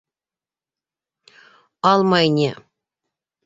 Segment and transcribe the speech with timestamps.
[1.93, 2.51] —Алмай ни!